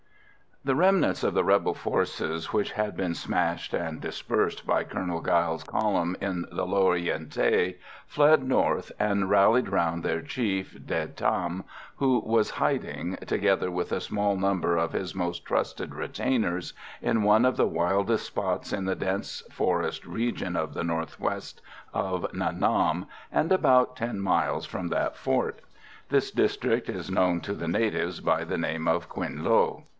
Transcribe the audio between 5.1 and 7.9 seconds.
Geil's column in the lower Yen Thé,